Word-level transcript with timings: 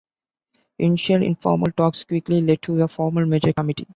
Initial 0.79 1.21
informal 1.21 1.71
talks 1.77 2.03
quickly 2.05 2.41
led 2.41 2.63
to 2.63 2.81
a 2.81 2.87
formal 2.87 3.27
merger 3.27 3.53
committee. 3.53 3.85